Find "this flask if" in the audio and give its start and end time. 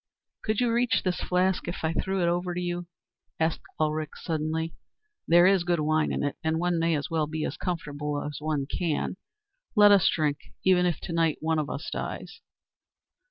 1.03-1.83